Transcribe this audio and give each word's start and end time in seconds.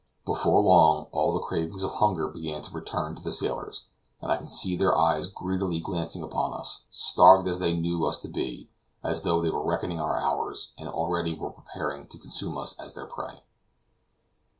Before 0.25 0.59
long, 0.63 1.05
all 1.11 1.31
the 1.31 1.39
cravings 1.39 1.83
of 1.83 1.91
hunger 1.91 2.27
began 2.27 2.63
to 2.63 2.71
return 2.73 3.15
to 3.15 3.21
the 3.21 3.31
sailors, 3.31 3.85
and 4.19 4.31
I 4.31 4.37
could 4.37 4.51
see 4.51 4.75
their 4.75 4.97
eyes 4.97 5.27
greedily 5.27 5.79
glancing 5.79 6.23
upon 6.23 6.53
us, 6.53 6.81
starved 6.89 7.47
as 7.47 7.59
they 7.59 7.75
knew 7.77 8.03
us 8.07 8.17
to 8.21 8.27
be, 8.27 8.71
as 9.03 9.21
though 9.21 9.43
they 9.43 9.51
were 9.51 9.61
reckoning 9.63 9.99
our 9.99 10.17
hours, 10.19 10.73
and 10.75 10.89
already 10.89 11.35
were 11.37 11.51
preparing 11.51 12.07
to 12.07 12.17
consume 12.17 12.57
us 12.57 12.73
as 12.79 12.95
their 12.95 13.05
prey. 13.05 13.43